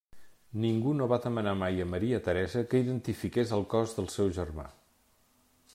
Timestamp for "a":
1.83-1.87